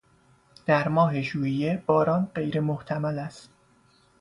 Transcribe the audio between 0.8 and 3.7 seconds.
ماه ژوئیه باران غیر محتمل است.